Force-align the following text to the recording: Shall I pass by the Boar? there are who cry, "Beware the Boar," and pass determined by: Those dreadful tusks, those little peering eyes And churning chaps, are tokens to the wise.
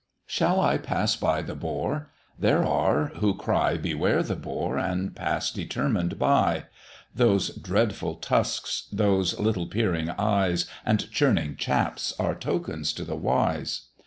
Shall 0.25 0.59
I 0.59 0.79
pass 0.79 1.15
by 1.15 1.43
the 1.43 1.53
Boar? 1.53 2.09
there 2.39 2.65
are 2.65 3.11
who 3.17 3.35
cry, 3.37 3.77
"Beware 3.77 4.23
the 4.23 4.35
Boar," 4.35 4.79
and 4.79 5.15
pass 5.15 5.51
determined 5.51 6.17
by: 6.17 6.63
Those 7.13 7.49
dreadful 7.51 8.15
tusks, 8.15 8.87
those 8.91 9.39
little 9.39 9.67
peering 9.67 10.09
eyes 10.09 10.65
And 10.87 11.07
churning 11.11 11.55
chaps, 11.55 12.15
are 12.17 12.33
tokens 12.33 12.93
to 12.93 13.03
the 13.05 13.15
wise. 13.15 13.89